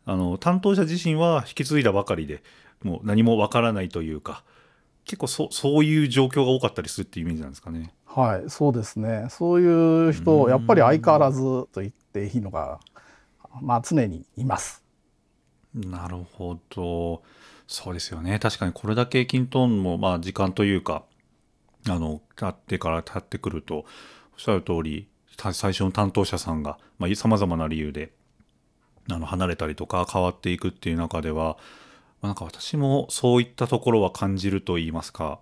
[0.05, 2.41] あの、担当者自身は引き継いだばかりで、
[2.81, 4.43] もう何もわからないというか、
[5.05, 7.93] 結構そ、そういう状況が多かったりするっていうイメージなんですかね。
[8.07, 9.27] はい、そうですね。
[9.29, 12.79] そういう人、やっぱり相変わらずと言っていいのが、
[13.61, 14.83] まあ常にいます。
[15.75, 17.21] なるほど。
[17.67, 18.39] そうですよね。
[18.39, 21.03] 確かにこれだけキントンも、まあ時間というか、
[21.87, 23.85] あの、経ってから経ってくると、お
[24.39, 28.11] っしゃる通り、最初の担当者さんがさ、まあ様々な理由で、
[29.09, 31.57] あの、離れたりとか変わっていくっていう中では、
[32.21, 35.39] まあなんか私もそういったところは感じると言いますか、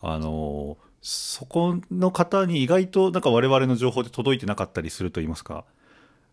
[0.00, 5.64] あの、そこの方に意外となんか我々の情報で届いてなかったりすると言いますか、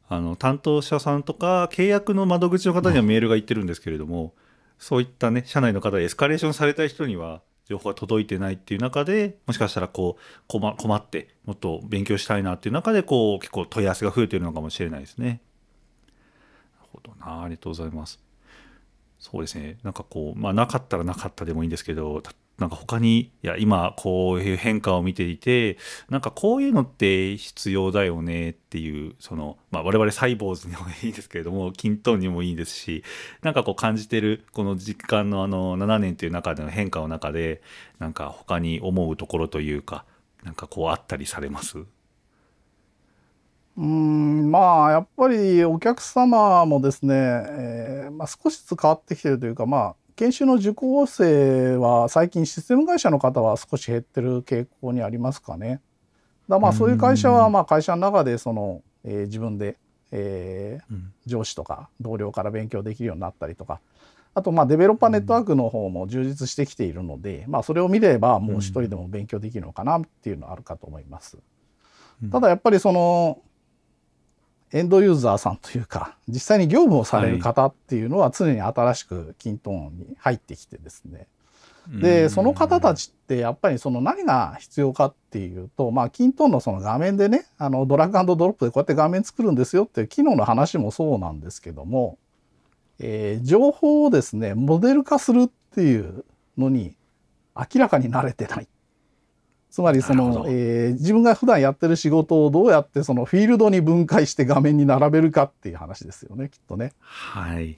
[0.08, 4.34] あの担当者さんとか契約の窓口の方にはメールが行ってるんですけれども、
[4.78, 15.42] そういったね社内の方でエスカレーションされた人には情報が届いてないっていう中でもしかしたらこう困困ってもっと勉強したいなっていう中でこう結構問い合わせが増えてるのかもしれないですね。
[16.80, 18.20] なるほどなありがとうございます。
[19.20, 22.24] そうですねなんかこうまあなかったらなかったでもいいんですけど
[22.60, 25.78] なんか他にいや今こういう変化を見ていて
[26.10, 33.04] なんかこういうのって必要だよねっていうその、まあ、我々サイボーズにもいいですけれども キントンにもいいですし
[33.42, 37.62] なんかこう感じてるこの実感のあの7年という中での変化の中で
[37.98, 40.06] なんか他に思うところというか
[40.44, 41.80] なんかこうあったりされます？
[43.78, 55.80] うんまあやっぱりお客様もですね、えーまあ、少しずつ変わってきてるというかまあ研修の受講生は最近システム会社の方は少し減ってる傾向にありますかね。
[56.50, 59.78] だまあそういう会社はまあ会社の中でその、えー自分で、
[60.12, 61.14] えーうん。
[61.26, 63.80] 上司とか同僚から勉強できるようになったりとか。
[64.34, 71.38] あとまあデベロッパーネットワークの方も充実してきているので、まあそれを見ればもう一人でも勉強できるのかなっていうのはあるかと思います。
[72.22, 72.30] うん。
[72.30, 73.40] ただやっぱりその
[74.72, 81.28] エンドユーザーさんというか実際に業務をされる方っていうのは常に新しくキントーンに入ってきてですね。
[81.90, 92.20] でその方たちってやっぱりその何が必要かっていうとまあキントーンのその画面でねあのドラッグアンドドロップでこうやって画面作るんですよっていう機能の話もそうなんですけども、
[93.00, 96.26] えー情報をですねモデル化するっていう
[96.60, 96.94] のに
[97.56, 98.68] 明らかに慣れてない。
[99.70, 106.94] つまりその、えー自分が普段やってる仕事をどうやってそのフィールドに分解して画面に並べるかっていう話ですよねきっとね。
[107.00, 107.78] はい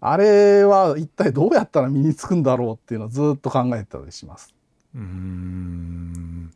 [0.00, 4.54] あれは一体どうやったら身につくんだろうっていうのをずっと考えてたりします。
[4.94, 6.52] うーん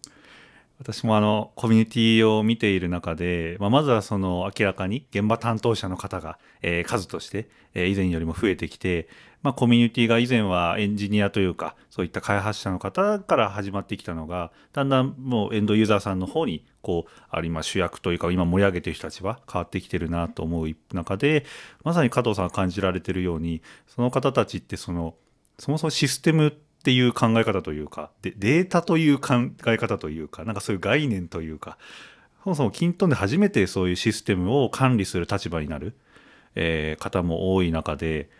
[0.79, 9.09] 私もあのコミュニティを見ている中で、まあ、まずはその明らかに現場担当者の方が、えー数として、えー以前よりも増えてきて、
[9.43, 21.45] まあ、コミュニティが以前はエンジニアというかそういった開発者の方から始まってきたのがだんだんもうエンドユーザーさんの方にこうある今主役というか今盛り上げてる人たちは変わってきてるなと思う中で
[21.83, 25.15] まさに加藤さんが感じられてるようにその方たちってその
[25.59, 29.35] そもそもシステムっていう考え方というかでデータという考
[29.67, 31.79] え方というかなんかそういう概念というか
[32.45, 35.95] そもそもキントンで初めてそういうシステムを管理する立場になる、
[36.55, 38.31] えー方も多い中で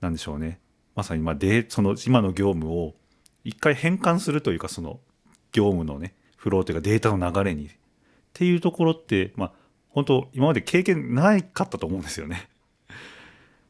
[0.00, 0.60] なんでしょうね
[0.94, 2.94] まさにまでその今の業務を
[3.44, 5.00] 一回変換するというかその
[5.52, 7.70] 業務のねフローというかデータの流れにっ
[8.32, 9.52] ていうところってまあ
[9.88, 12.48] 本当今まで経験ないかったと思うんですよね。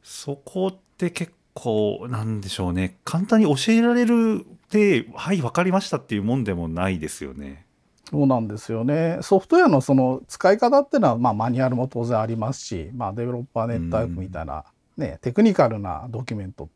[0.02, 7.66] そこって結構なんでしょうね簡単に教えられるではい分かりましたっていうもんでもないですよね。
[8.10, 9.18] そうなんですよね。
[9.20, 14.64] ソフトウェアのその使い方っていうのは、まあ、マニュアルも当然ありますし、まあ、デベロッパーネットワークみたいな、
[14.98, 16.68] ね、テクニカルなドキュメント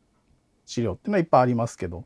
[0.64, 2.04] 資料っていうのはいっぱいありますけど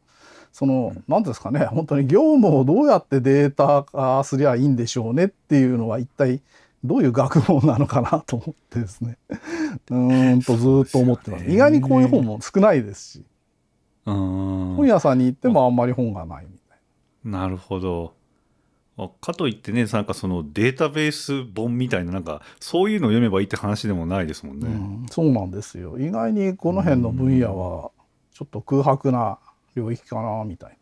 [0.50, 6.40] その何ですかね本当に業務をどうやってデータ化すりゃいいんでしょうねっていうのは一体
[6.82, 9.18] どういう学問なのかなと思ってですね。
[9.90, 11.44] うーんとずーっと思ってます。
[11.46, 13.24] 意外にこういう本も少ないですし。
[14.04, 16.78] 本屋さんに行ってもあんまり本がないみたい
[17.24, 18.14] なるほど。
[18.98, 24.68] あかといってねなんかそのデータベース本みたいななんかそういうのを読めばいいって話でもないですもんね。
[24.68, 27.90] な、うん、そうなんですよ意外にこの辺の分野は
[28.32, 29.38] ちょっと空白な
[29.74, 30.76] 領域かなみたいな。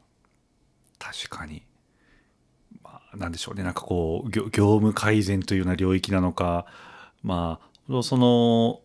[0.99, 1.62] 確かに。
[2.83, 3.62] まあ、なんでしょうね。
[3.62, 6.67] なんかこう、業業務改善というような領域なのか、
[7.23, 7.61] ま
[7.91, 8.81] あ、その、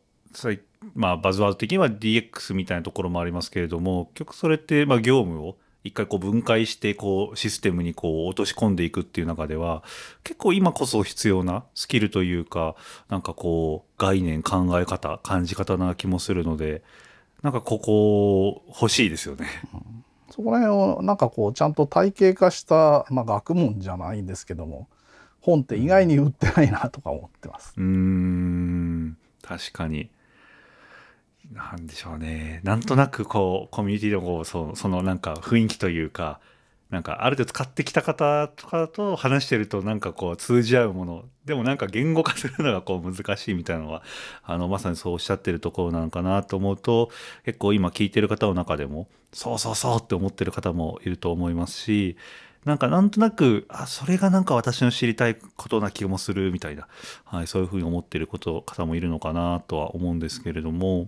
[0.94, 5.58] まあ、バズワード的には DX みたいなところもありますけれども、結局それって、まあ、業務を
[5.90, 9.84] 一回こう分解してこうシステムにこう落とし込んでいくっていう中では
[10.24, 12.76] 結構今こそ必要なスキルというか
[13.10, 16.84] なんかこう概念考え方感じ方な気もするので
[17.42, 19.48] なんかここ欲しいですよね。
[19.74, 24.88] うんそこら辺をなんかこうちゃんと体系化した、まあ、学問じゃないんですけども
[25.42, 27.74] 本って意外に売ってないなとか思ってます。
[27.78, 30.12] うん確かに
[31.52, 32.62] なんでしょうね。
[32.64, 36.40] なんとなくこうコミュニティでもそそのなんか雰囲気というか
[36.90, 41.26] なんかある程度使ってきた方とかと話してるとなんかこう通じ合うもの。
[41.46, 44.04] でもなんか言語化するのがこう難しいみたいなのは
[44.44, 47.10] あのまさにそうおっしゃってるところなのかなと思うと
[47.44, 52.18] 結構今聞いてる方の中でもそうそうそうって思ってる方もいると思いますし
[52.66, 56.88] なんかなんとなくあそれがなんか私の知りたいことな気もするみたいな、
[57.26, 61.08] はい、そういうふうに思ってること方もいるのかなとは思うんですけれども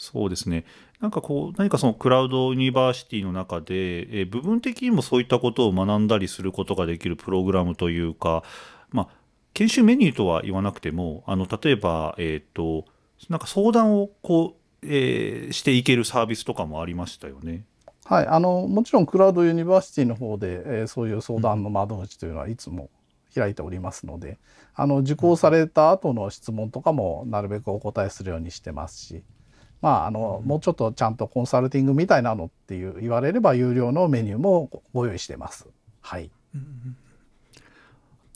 [0.00, 0.64] そうですね。
[0.98, 8.42] なんかこう何かその Cloud University の中で、え部分的にもそういったことを学んだりすることができるプログラムというか、
[8.92, 9.08] まあ、
[9.52, 12.86] 研修メニューとは言わなくてもあの例えば、えっ、ー、と
[13.28, 17.66] なんか相談をこう、えー、していけるサービスとかもありましたよね。
[18.06, 22.88] はい、あのもちろん Cloud University の方で、えー、そういう相談の窓口というのはいつも
[23.34, 24.38] 開いておりますので、
[24.74, 29.22] あの受講された後の質問とかもなるべくお答えするようにしてますし、
[29.80, 35.68] まあ、あのもうちょっとちゃんとコンサルティングみたいなのっていう言われれば有料のメニューもご用意してます。
[36.02, 36.30] はい、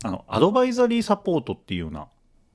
[0.03, 2.07] あのアドバイザリーサポートっていうような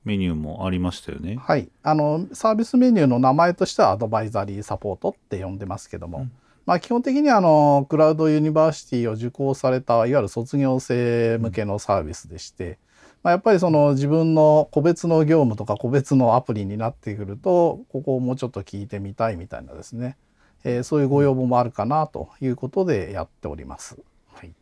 [0.05, 1.37] メニューもありましたよね。
[1.39, 6.31] はい、あのサービスメニューの名前としてはアドバイザリーサポートって呼んでますけども、うん、
[6.65, 12.79] まあ、基本的にあの Cloud University を受講されたいわゆる卒業生向けのサービスでして、
[13.23, 20.17] まあ、やっぱりその自分の個別の業務とか個別のアプリになってくるとここをもうちょっと聞いてみたいみたいなですね、
[20.63, 23.97] えー、そういうご要望もあるかなということでやっております。
[24.33, 24.53] はい、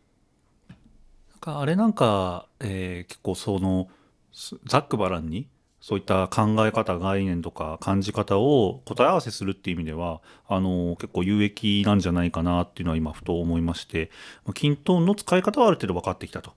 [0.69, 0.75] な
[1.35, 3.89] んかあれなんか、えー、結構その
[4.65, 5.47] ざっくばらんに
[5.79, 14.09] そういった考え方概念とか感じ方を答え合わせするっていう意味ではあの結構有益なんじゃないかなっていうのは今ふと思いまして
[14.55, 16.53] キントンの使い方はある程度分かってきたと。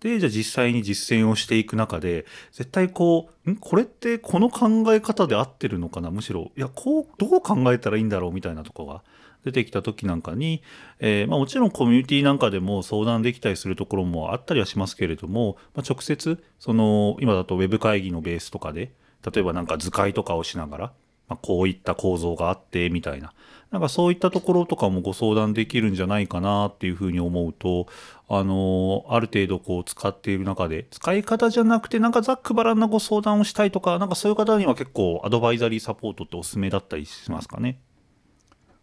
[0.00, 3.56] で、じゃあ実際に実践をしていく中で、絶対こう、ん？
[3.56, 6.10] これってこの考え方で合ってるのかな？
[6.10, 9.02] むしろ、いや、こう、どう考えたらいいんだろうみたいなとこが
[9.44, 10.62] 出てきた時なんかに、
[11.00, 18.92] えー、まあ、もちろんコミュニティなんかでも相談できたりするところもあったりはしますけれども、まあ、直接、その、今だとウェブ会議のベースとかで、
[19.32, 20.92] 例えばなんか図解とかをしながら、
[21.28, 23.32] まあ、こういった構造があってみたいな
[23.70, 27.86] なんかそういったところとかもご相談できるんじゃないかなっていうふうに思うと、
[28.26, 37.78] あのある程度こう使っている中で、使い方じゃなくてなんかざっくばらんなご相談をしたいとか、なんかそういう方には結構アドバイザリーサポートっておすすめだったりしますかね？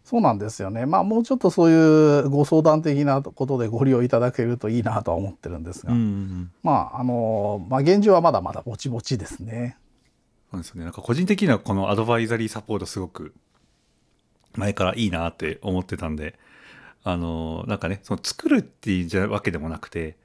[0.04, 0.86] そうなんですよね。
[0.86, 9.76] まあもうちょっとそういうご相談的なことでご利用いただけるといいなとは思ってるんですが、うんうん、まああのまあ現状はまだまだぼちぼちですね。
[10.50, 10.84] そうですね。
[10.84, 13.34] なんか個人的にはこのアドバイザリーサポートすごく
[14.56, 16.38] 前からいいなって思ってたんで、
[17.04, 20.16] あの、なんかね、その作るっていうわけでもなくて、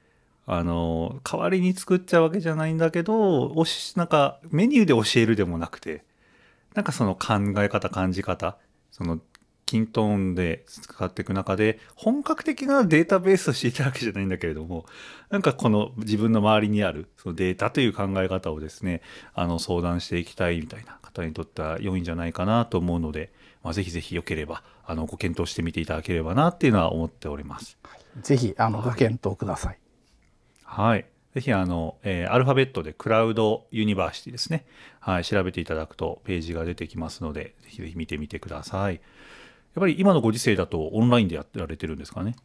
[0.46, 6.04] あの、代わりに作っちゃうわけじゃないんだけど、おし、なんかメニューで教えるでもなくて、
[6.74, 8.56] なんかその考え方、感じ方、
[8.90, 9.20] その、
[9.72, 14.84] kintone で使っていく中で、本格的なデータベースをしていたわけじゃないんだけれども、
[15.30, 19.00] なんかこの自分の周りにあるそのデータという考え方をですね、
[19.32, 27.78] あの相談していきたいみたいな方にとっては良いんじゃないかなと思うので、まあ、ぜひぜひよければあのご検討してみていただければなっていうのは思っております。
[28.20, 29.78] ぜひあのご検討ください。
[30.64, 31.06] はい。
[31.34, 34.66] ぜひあの、えー、アルファベットで Cloud University ですね。
[35.00, 39.00] はい、調べていただくとページが出てきますので、ぜひぜひ見てみてください。
[39.74, 42.36] やっぱり今のご時世だとオンラインでやってられてるんですかね？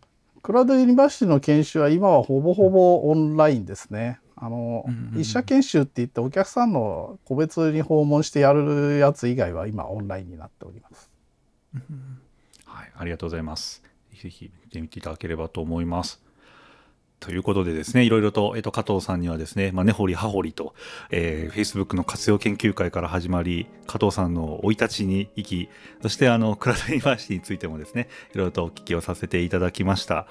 [0.42, 4.20] クラウドユニバーシティの研修は今はほぼほぼオンラインですね。
[4.38, 11.10] あの、うんうん、一社研修って言ってお客さんの個別に訪問してやるやつ以外は今オンラインになっております。
[12.66, 13.84] はい、ありがとうございます。
[14.22, 16.22] ぜひ見てみていただければと思います。
[17.20, 20.76] ということでですね、いろいろと、えっと、加藤さんにはですね、まあ、根掘り葉掘りと、
[21.10, 25.70] えー、Facebook の活用研究会から始まり、加藤さんの生い立ちに行き、
[26.02, 30.28] そしてあの、クラウドユニバーシティについてもですね、いろいろとお聞きをさせていただきました。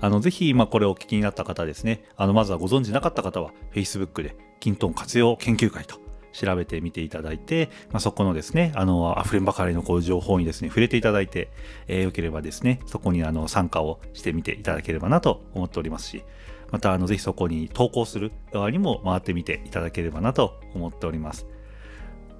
[0.00, 6.01] あの、ぜひまあこれをお聞きになった方ですね、あの、まずはご存知なかった方は、Facebook で、キントン活用研究会と
[6.32, 11.50] 調べてみていただいて、まあ、そこのですね、あの、溢れんばかりのこう情報にですね、触れていただいて、
[11.88, 16.24] えー、よければですね、そこにあの参加をしてみていただければなと思っておりますし、
[16.70, 21.46] また、あの、ぜひそこに投稿する側にも回ってみていただければなと思っております。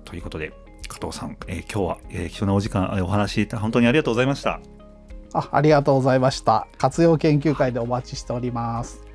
[0.05, 0.53] ということで、
[0.88, 4.61] 加藤さん、えー、今日は、えー、貴重なお時間、お話、本当にありがとうございました。
[5.34, 6.66] あありがとうございました。
[6.78, 9.07] 活用研究会でお待ちしております。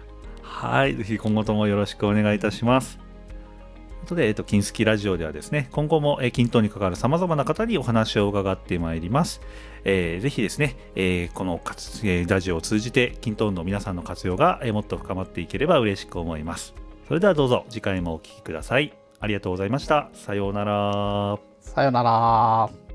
[0.41, 3.07] はい、ぜひ今後ともよろしくお願いいたします。
[4.08, 9.41] ということで、えっと、金スキラジオではですね、今後も、え均等に関わる様々な方にお話を伺ってまいります。
[9.84, 16.74] えー、ぜひですね、えー、この活、え、ラジオを通じて、均等の皆さんの活用が、えー、もっと深まっていければ嬉しく思います。
[17.10, 18.93] それではどうぞ次回もお聴きください。
[19.20, 20.10] ありがとうございました。
[20.14, 21.38] さようなら。
[21.60, 22.86] さようなら。